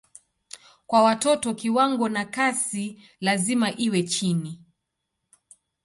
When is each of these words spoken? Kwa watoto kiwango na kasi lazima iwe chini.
Kwa 0.87 1.01
watoto 1.03 1.53
kiwango 1.53 2.09
na 2.09 2.25
kasi 2.25 3.01
lazima 3.21 3.71
iwe 3.77 4.03
chini. 4.03 4.61